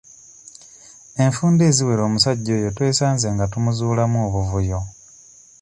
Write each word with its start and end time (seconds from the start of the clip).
Enfunda 1.25 1.61
eziwera 1.69 2.01
omusajja 2.05 2.51
oyo 2.59 2.69
twesanze 2.75 3.27
nga 3.33 3.45
tumuzuulamu 3.51 4.17
obuvuyo. 4.27 4.79